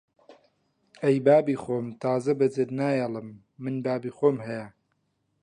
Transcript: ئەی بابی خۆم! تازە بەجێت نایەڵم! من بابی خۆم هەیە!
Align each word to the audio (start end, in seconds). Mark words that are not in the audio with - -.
ئەی 1.03 1.17
بابی 1.25 1.61
خۆم! 1.63 1.85
تازە 2.01 2.33
بەجێت 2.39 2.69
نایەڵم! 2.79 3.29
من 3.63 3.75
بابی 3.85 4.15
خۆم 4.17 4.37
هەیە! 4.47 4.67